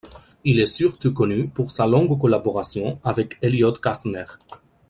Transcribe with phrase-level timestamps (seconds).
[0.43, 4.25] Il est surtout connu pour sa longue collaboration avec Elliott Kastner.